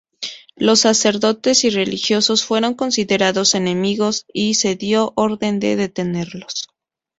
[0.55, 6.69] Los sacerdotes y religiosos fueron considerados enemigos y se dio orden de detenerlos.